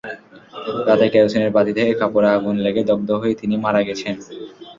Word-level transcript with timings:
রাতে 0.87 1.05
কেরোসিনের 1.13 1.51
বাতি 1.55 1.71
থেকে 1.77 1.93
কাপড়ে 2.01 2.29
আগুন 2.31 2.55
লেগে 2.65 2.81
দগ্ধ 2.89 3.09
হয়ে 3.21 3.39
তিনি 3.41 3.55
মারা 3.65 3.81
গেছেন। 3.87 4.15